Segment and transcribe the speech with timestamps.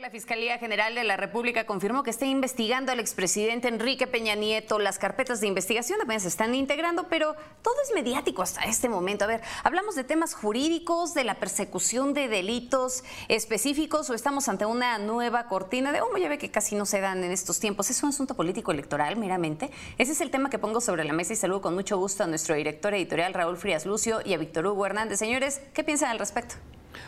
[0.00, 4.80] La Fiscalía General de la República confirmó que está investigando al expresidente Enrique Peña Nieto.
[4.80, 9.24] Las carpetas de investigación apenas se están integrando, pero todo es mediático hasta este momento.
[9.24, 14.66] A ver, ¿hablamos de temas jurídicos, de la persecución de delitos específicos o estamos ante
[14.66, 16.16] una nueva cortina de humo?
[16.18, 17.88] Ya ve que casi no se dan en estos tiempos.
[17.88, 19.70] ¿Es un asunto político electoral meramente?
[19.96, 22.26] Ese es el tema que pongo sobre la mesa y saludo con mucho gusto a
[22.26, 25.20] nuestro director editorial Raúl Frías Lucio y a Víctor Hugo Hernández.
[25.20, 26.56] Señores, ¿qué piensan al respecto?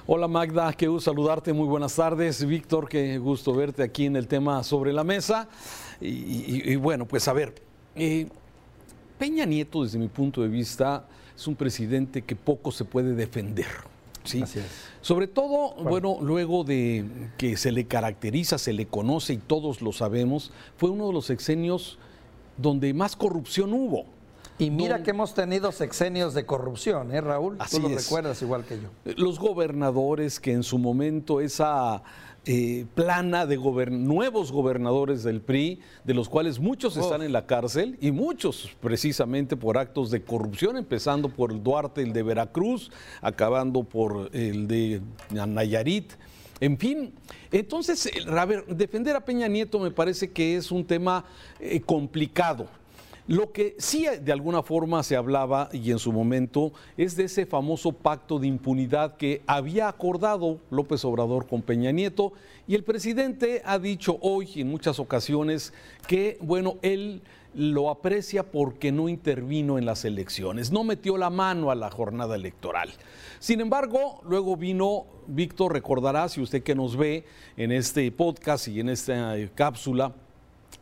[0.06, 2.44] Hola Magda, qué gusto saludarte, muy buenas tardes.
[2.44, 5.48] Víctor, qué gusto verte aquí en el tema sobre la mesa.
[6.00, 7.54] Y, bueno, pues a ver,
[7.94, 8.28] eh,
[9.18, 13.66] Peña Nieto desde mi punto de vista es un presidente que poco se puede defender.
[14.24, 14.42] ¿sí?
[15.00, 17.04] Sobre todo, bueno, luego de
[17.38, 21.26] que se le caracteriza, se le conoce y todos lo sabemos, fue uno de los
[21.26, 21.98] sexenios
[22.56, 24.15] donde más corrupción hubo.
[24.58, 27.58] Y mira que hemos tenido sexenios de corrupción, ¿eh, Raúl?
[27.70, 28.88] Tú lo recuerdas igual que yo.
[29.16, 32.02] Los gobernadores que en su momento esa
[32.46, 33.56] eh, plana de
[33.90, 39.56] nuevos gobernadores del PRI, de los cuales muchos están en la cárcel y muchos precisamente
[39.56, 45.02] por actos de corrupción, empezando por el Duarte, el de Veracruz, acabando por el de
[45.30, 46.12] Nayarit.
[46.60, 47.12] En fin,
[47.50, 51.24] entonces, a ver, defender a Peña Nieto me parece que es un tema
[51.58, 52.68] eh, complicado.
[53.28, 57.44] Lo que sí de alguna forma se hablaba y en su momento es de ese
[57.44, 62.34] famoso pacto de impunidad que había acordado López Obrador con Peña Nieto
[62.68, 65.72] y el presidente ha dicho hoy en muchas ocasiones
[66.06, 67.20] que, bueno, él
[67.52, 72.36] lo aprecia porque no intervino en las elecciones, no metió la mano a la jornada
[72.36, 72.90] electoral.
[73.40, 77.24] Sin embargo, luego vino, Víctor recordará, si usted que nos ve
[77.56, 80.14] en este podcast y en esta cápsula,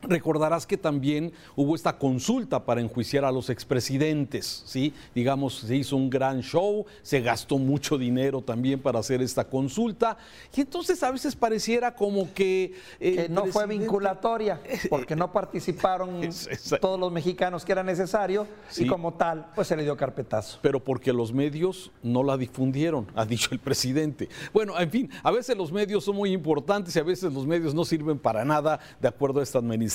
[0.08, 4.92] Recordarás que también hubo esta consulta para enjuiciar a los expresidentes, ¿sí?
[5.14, 10.16] Digamos, se hizo un gran show, se gastó mucho dinero también para hacer esta consulta,
[10.54, 12.74] y entonces a veces pareciera como que...
[13.00, 16.20] Eh, no fue vinculatoria, porque no participaron
[16.80, 18.46] todos los mexicanos que era necesario,
[18.76, 20.58] y como tal, pues se le dio carpetazo.
[20.62, 24.28] Pero porque los medios no la difundieron, ha dicho el presidente.
[24.52, 27.74] Bueno, en fin, a veces los medios son muy importantes y a veces los medios
[27.74, 29.93] no sirven para nada de acuerdo a esta administración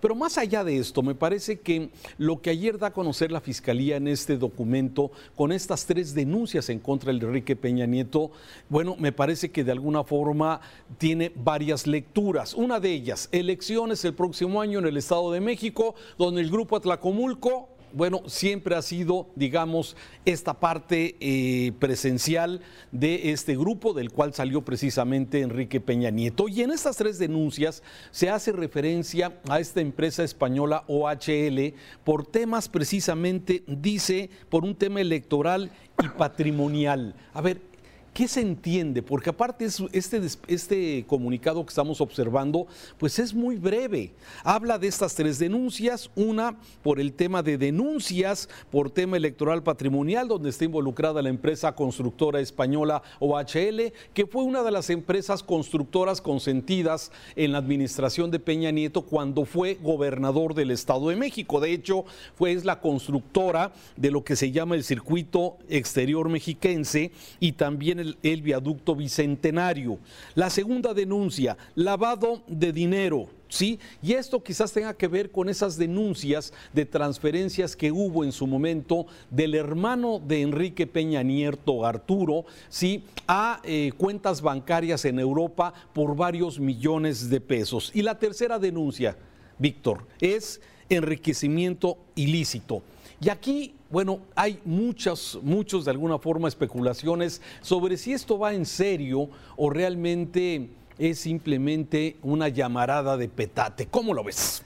[0.00, 3.40] pero más allá de esto, me parece que lo que ayer da a conocer la
[3.40, 8.30] Fiscalía en este documento, con estas tres denuncias en contra de Enrique Peña Nieto,
[8.68, 10.60] bueno, me parece que de alguna forma
[10.98, 12.54] tiene varias lecturas.
[12.54, 16.76] Una de ellas, elecciones el próximo año en el Estado de México, donde el Grupo
[16.76, 22.60] Atlacomulco bueno, siempre ha sido, digamos, esta parte eh, presencial
[22.90, 26.48] de este grupo del cual salió precisamente Enrique Peña Nieto.
[26.48, 32.68] Y en estas tres denuncias se hace referencia a esta empresa española OHL por temas
[32.68, 35.70] precisamente, dice, por un tema electoral
[36.02, 37.14] y patrimonial.
[37.32, 37.71] A ver,
[38.12, 39.02] ¿Qué se entiende?
[39.02, 42.66] Porque aparte este, este comunicado que estamos observando,
[42.98, 44.12] pues es muy breve.
[44.44, 50.28] Habla de estas tres denuncias, una por el tema de denuncias por tema electoral patrimonial,
[50.28, 56.20] donde está involucrada la empresa constructora española OHL, que fue una de las empresas constructoras
[56.20, 61.60] consentidas en la administración de Peña Nieto cuando fue gobernador del Estado de México.
[61.60, 67.10] De hecho, fue es la constructora de lo que se llama el circuito exterior mexiquense
[67.40, 69.98] y también el, viaducto bicentenario.
[70.34, 73.28] La segunda denuncia, lavado de dinero.
[73.48, 73.78] ¿Sí?
[74.02, 78.46] Y esto quizás tenga que ver con esas denuncias de transferencias que hubo en su
[78.46, 83.04] momento del hermano de Enrique Peña Nieto, Arturo, ¿sí?
[83.28, 87.90] a eh, cuentas bancarias en Europa por varios millones de pesos.
[87.92, 89.18] Y la tercera denuncia,
[89.58, 90.62] Víctor, es
[90.96, 92.82] enriquecimiento ilícito.
[93.20, 98.66] Y aquí, bueno, hay muchas, muchos de alguna forma especulaciones sobre si esto va en
[98.66, 103.86] serio o realmente es simplemente una llamarada de petate.
[103.86, 104.64] ¿Cómo lo ves?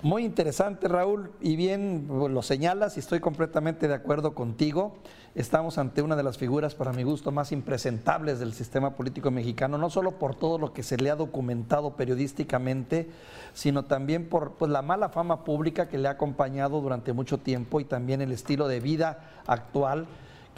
[0.00, 4.94] Muy interesante, Raúl, y bien lo señalas y estoy completamente de acuerdo contigo.
[5.34, 9.76] Estamos ante una de las figuras, para mi gusto, más impresentables del sistema político mexicano,
[9.76, 13.10] no solo por todo lo que se le ha documentado periodísticamente,
[13.54, 17.80] sino también por pues, la mala fama pública que le ha acompañado durante mucho tiempo
[17.80, 20.06] y también el estilo de vida actual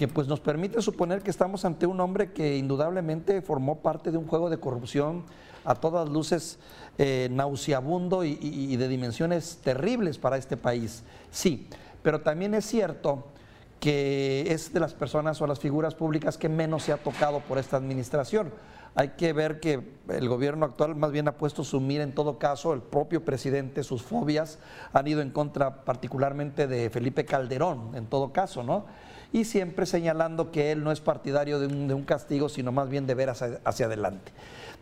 [0.01, 4.17] que pues nos permite suponer que estamos ante un hombre que indudablemente formó parte de
[4.17, 5.25] un juego de corrupción
[5.63, 6.59] a todas luces
[6.97, 11.03] eh, nauseabundo y, de dimensiones terribles para este país.
[11.31, 11.69] Sí,
[12.03, 13.27] pero también es cierto
[13.79, 17.59] que es de las personas o las figuras públicas que menos se ha tocado por
[17.59, 18.55] esta administración.
[18.95, 22.39] hay que ver que el gobierno actual más bien ha puesto su mira en todo
[22.39, 24.61] caso, el propio presidente, sus fobias
[24.95, 28.87] han ido en contra particularmente de Felipe Calderón, en todo caso, ¿no?
[29.33, 33.15] Y siempre señalando que él no es partidario de un, castigo, sino más bien de
[33.15, 34.33] ver hacia, adelante.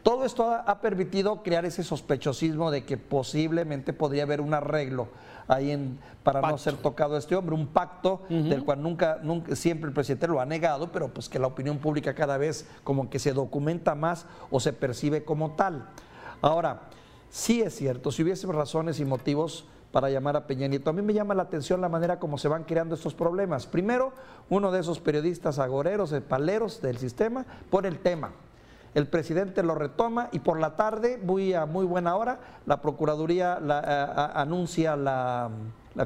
[0.03, 5.09] Todo esto ha, permitido crear ese sospechosismo de que posiblemente podría haber un arreglo
[5.49, 9.89] ahí en, para no ser tocado este hombre, un pacto del cual nunca, nunca, siempre
[9.89, 13.19] el presidente lo ha negado, pero pues que la opinión pública cada vez como que
[13.19, 15.89] se documenta más o se percibe como tal.
[16.41, 16.83] Ahora,
[17.29, 20.91] sí es cierto, si hubiese razones y motivos para llamar a Peña Nieto.
[20.91, 23.67] A mí me llama la atención la manera como se van creando estos problemas.
[23.67, 24.13] Primero,
[24.49, 28.33] uno de esos periodistas agoreros, paleros del sistema, pone el tema
[28.95, 33.61] el presidente lo retoma y por la tarde, muy a muy buena hora, la Procuraduría
[33.61, 35.51] la, anuncia, la,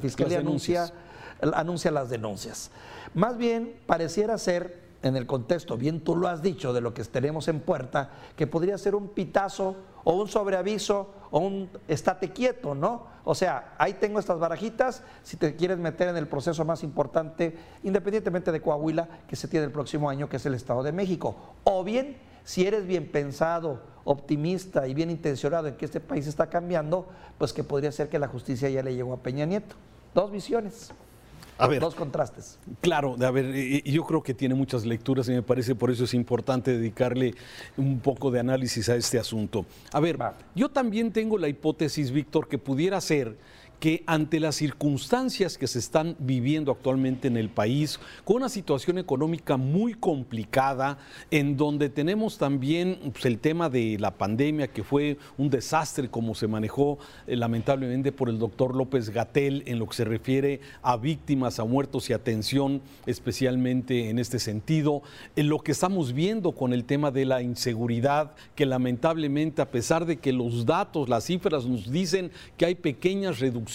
[0.00, 0.92] Fiscalía anuncia,
[1.40, 2.70] anuncia las denuncias.
[3.14, 7.04] Más bien, pareciera ser, en el contexto, bien tú lo has dicho, de lo que
[7.04, 12.74] tenemos en puerta, que podría ser un pitazo o un sobreaviso o un estate quieto,
[12.74, 13.06] ¿no?
[13.24, 17.56] O sea, ahí tengo estas barajitas, si te quieres meter en el proceso más importante,
[17.82, 21.36] independientemente de Coahuila, que se tiene el próximo año, que es el Estado de México.
[21.64, 26.48] O bien si eres bien pensado, optimista y bien intencionado en que este país está
[26.48, 27.06] cambiando,
[27.38, 29.76] pues que podría ser que la justicia ya le llegó a Peña Nieto.
[30.14, 30.92] Dos visiones.
[31.62, 32.58] A ver, dos contrastes.
[32.80, 36.12] Claro, a ver, yo creo que tiene muchas lecturas y me parece por eso es
[36.12, 37.34] importante dedicarle
[37.76, 39.64] un poco de análisis a este asunto.
[39.92, 40.18] A ver,
[40.56, 43.36] yo también tengo la hipótesis, Víctor, que pudiera ser
[43.82, 48.96] que ante las circunstancias que se están viviendo actualmente en el país, con una situación
[48.96, 50.98] económica muy complicada,
[51.32, 56.36] en donde tenemos también pues, el tema de la pandemia, que fue un desastre como
[56.36, 60.96] se manejó eh, lamentablemente por el doctor López Gatel en lo que se refiere a
[60.96, 65.02] víctimas, a muertos y atención, especialmente en este sentido,
[65.34, 70.06] en lo que estamos viendo con el tema de la inseguridad, que lamentablemente a pesar
[70.06, 73.71] de que los datos, las cifras nos dicen que hay pequeñas reducciones,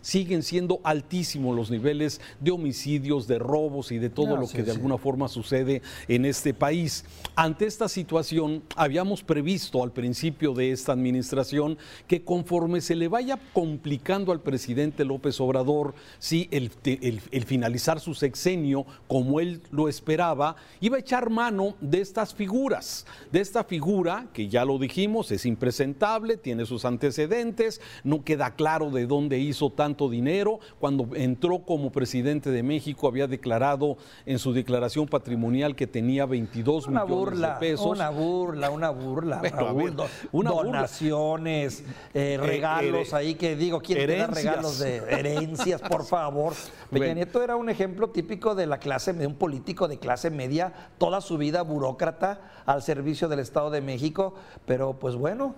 [0.00, 4.70] siguen siendo altísimos los niveles de homicidios, de robos y de todo lo que de
[4.70, 7.04] alguna forma sucede en este país.
[7.36, 13.38] Ante esta situación, habíamos previsto al principio de esta administración que conforme se le vaya
[13.52, 20.56] complicando al presidente López Obrador, si el, el finalizar su sexenio, como él lo esperaba,
[20.80, 25.46] iba a echar mano de estas figuras, de esta figura que ya lo dijimos, es
[25.46, 30.58] impresentable, tiene sus antecedentes, no queda claro de dónde hizo tanto dinero.
[30.78, 33.96] Cuando entró como presidente de México había declarado
[34.26, 37.86] en su declaración patrimonial que tenía 22 millones de pesos.
[37.86, 39.42] Una burla, una burla.
[40.32, 41.80] una donaciones,
[42.14, 46.54] eh, eh, regalos ahí que digo, ¿quién te da regalos de herencias, por favor?
[46.90, 50.72] Peña Nieto era un ejemplo típico de la clase, de un político de clase media,
[50.98, 54.34] toda su vida burócrata al servicio del Estado de México,
[54.66, 55.54] pero pues bueno,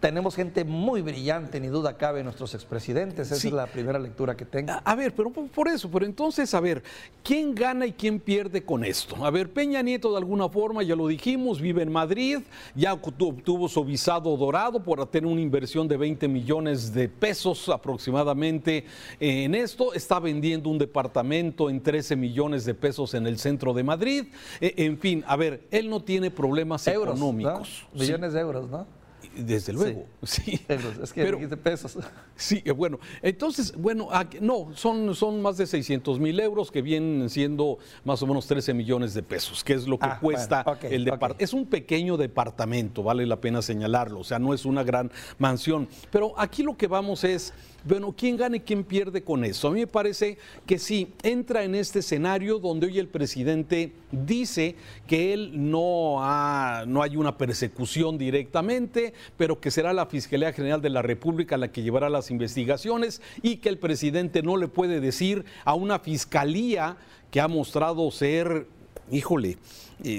[0.00, 3.30] tenemos gente muy brillante, ni duda cabe, nuestros expresidentes.
[3.30, 4.72] Esa es la primera lectura que tengo.
[4.84, 6.82] A, ver, pero por eso, pero entonces, a ver,
[7.22, 9.24] ¿quién gana y quién pierde con esto?
[9.24, 12.40] A ver, Peña Nieto de alguna forma, ya lo dijimos, vive en Madrid,
[12.74, 18.84] ya obtuvo su visado dorado por tener una inversión de 20 millones de pesos aproximadamente
[19.18, 19.94] en esto.
[19.94, 24.26] Está vendiendo un departamento en 13 millones de pesos en el centro de Madrid.
[24.60, 27.86] E, en fin, a ver, él no tiene problemas económicos.
[27.94, 28.95] Millones de euros, ¿no?
[29.36, 30.60] Desde luego, sí.
[31.02, 31.98] Es que Pero, de pesos.
[32.38, 34.10] Sí, eh, bueno, entonces, bueno,
[34.42, 38.74] no, son, son más de 600 mil euros que vienen siendo más o menos 13
[38.74, 41.42] millones de pesos, que es lo que ah, cuesta el departamento.
[41.42, 45.88] Es un pequeño departamento, vale la pena señalarlo, o sea, no es una gran mansión.
[46.10, 47.54] Pero aquí lo que vamos es
[47.86, 49.68] bueno, ¿quién gana y quién pierde con eso?
[49.68, 54.74] A mí me parece que sí, entra en este escenario donde hoy el presidente dice
[55.06, 60.80] que él no, ha, no hay una persecución directamente, pero que será la Fiscalía General
[60.80, 65.00] de la República la que llevará las investigaciones y que el presidente no le puede
[65.00, 66.96] decir a una fiscalía
[67.30, 68.66] que ha mostrado ser,
[69.10, 69.58] híjole,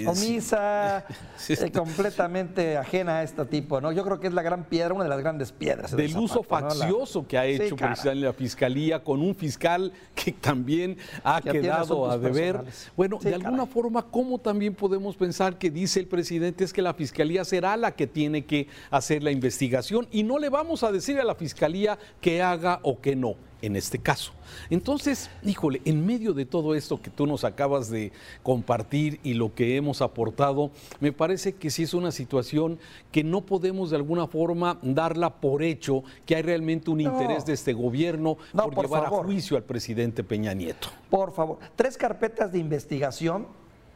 [0.07, 1.05] omisa,
[1.49, 3.91] eh, completamente ajena a este tipo, ¿no?
[3.91, 5.95] Yo creo que es la gran piedra, una de las grandes piedras.
[5.95, 7.75] Del uso faccioso que ha hecho
[8.13, 12.63] la Fiscalía con un fiscal que también ha quedado a deber.
[12.95, 16.93] Bueno, de alguna forma, ¿cómo también podemos pensar que dice el presidente es que la
[16.93, 21.19] Fiscalía será la que tiene que hacer la investigación y no le vamos a decir
[21.19, 23.35] a la Fiscalía que haga o que no?
[23.61, 24.33] en este caso.
[24.69, 28.11] Entonces, híjole, en medio de todo esto que tú nos acabas de
[28.43, 32.79] compartir y lo que hemos aportado, me parece que sí es una situación
[33.11, 37.53] que no podemos de alguna forma darla por hecho que hay realmente un interés de
[37.53, 40.89] este gobierno por, llevar a juicio al presidente Peña Nieto.
[41.09, 43.47] Por favor, tres carpetas de investigación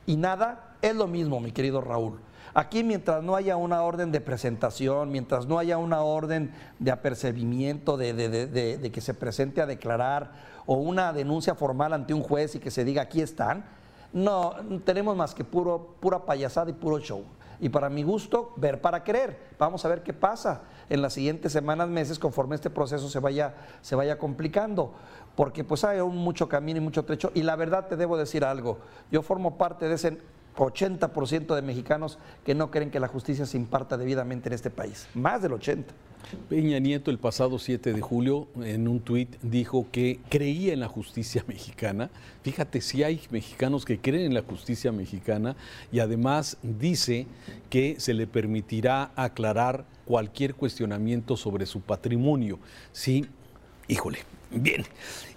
[0.05, 2.19] y nada es lo mismo, mi querido Raúl.
[2.53, 7.95] Aquí mientras no haya una orden de presentación, mientras no haya una orden de apercibimiento,
[7.95, 10.31] de, de, que se presente a declarar
[10.65, 13.63] o una denuncia formal ante un juez y que se diga aquí están,
[14.13, 17.23] no tenemos más que puro, pura payasada y puro show.
[17.59, 19.37] Y para mi gusto, ver para creer.
[19.59, 23.53] Vamos a ver qué pasa en las siguientes semanas, meses, conforme este proceso se vaya,
[23.81, 24.93] se vaya complicando.
[25.35, 27.31] Porque pues hay un mucho camino y mucho trecho.
[27.35, 28.79] Y la verdad te debo decir algo.
[29.11, 30.17] Yo formo parte de ese
[30.57, 35.07] 80% de mexicanos que no creen que la justicia se imparta debidamente en este país.
[35.13, 35.85] Más del 80%.
[36.49, 40.87] Peña Nieto el pasado 7 de julio en un tuit dijo que creía en la
[40.87, 42.09] justicia mexicana.
[42.43, 45.55] Fíjate si hay mexicanos que creen en la justicia mexicana
[45.91, 47.27] y además dice
[47.69, 52.59] que se le permitirá aclarar cualquier cuestionamiento sobre su patrimonio.
[52.91, 53.25] Sí,
[53.87, 54.19] híjole,
[54.53, 54.83] Bien,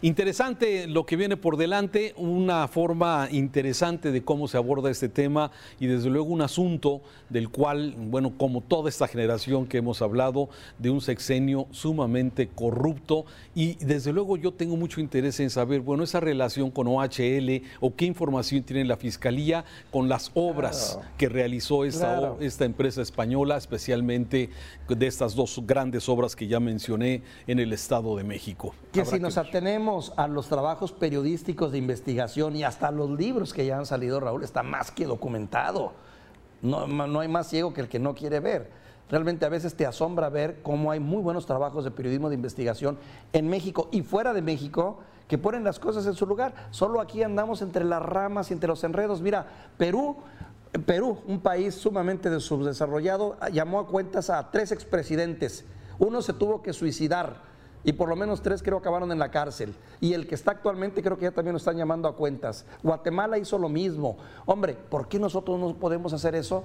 [0.02, 5.52] interesante lo que viene por delante, una forma interesante de cómo se aborda este tema
[5.78, 10.48] y desde luego un asunto del cual, bueno, como toda esta generación que hemos hablado,
[10.78, 16.02] de un sexenio sumamente corrupto y desde luego yo tengo mucho interés en saber, bueno,
[16.02, 21.84] esa relación con OHL o qué información tiene la Fiscalía con las obras que realizó
[21.84, 24.50] esta, esta empresa española, especialmente
[24.88, 28.74] de estas dos grandes obras que ya mencioné en el Estado de México
[29.04, 33.78] si nos atenemos a los trabajos periodísticos de investigación y hasta los libros que ya
[33.78, 35.92] han salido, Raúl, está más que documentado.
[36.62, 38.70] No, no hay más ciego que el que no quiere ver.
[39.10, 42.98] Realmente a veces te asombra ver cómo hay muy buenos trabajos de periodismo de investigación
[43.32, 46.54] en México y fuera de México que ponen las cosas en su lugar.
[46.70, 49.20] Solo aquí andamos entre las ramas y entre los enredos.
[49.20, 49.46] Mira,
[49.76, 50.16] Perú
[50.80, 55.64] Perú, un país sumamente subdesarrollado, llamó a cuentas a tres expresidentes.
[55.98, 57.42] Uno se tuvo que suicidar
[57.84, 59.74] y por lo menos tres creo acabaron en la cárcel.
[60.00, 62.66] Y el que está actualmente creo que ya también lo están llamando a cuentas.
[62.82, 64.16] Guatemala hizo lo mismo.
[64.46, 66.64] Hombre, ¿por qué nosotros no podemos hacer eso?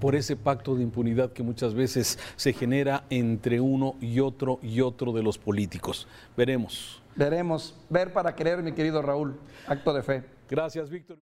[0.00, 4.80] Por ese pacto de impunidad que muchas veces se genera entre uno y otro y
[4.80, 6.08] otro de los políticos.
[6.36, 7.02] Veremos.
[7.16, 7.74] Veremos.
[7.90, 9.38] Ver para creer, mi querido Raúl.
[9.66, 10.24] Acto de fe.
[10.48, 11.18] Gracias, Víctor.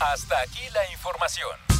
[0.00, 1.79] Hasta aquí la información.